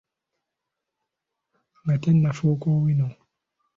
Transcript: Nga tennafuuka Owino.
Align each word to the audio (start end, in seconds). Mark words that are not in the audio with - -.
Nga 1.81 1.95
tennafuuka 2.03 2.67
Owino. 2.77 3.07